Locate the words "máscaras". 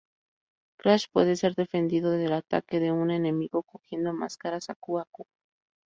4.13-4.71